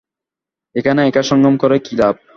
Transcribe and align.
এখানে 0.75 0.99
একা 1.03 1.23
সংগ্রাম 1.23 1.55
করে 1.57 1.77
কী 1.79 1.93
লাভ? 1.95 2.15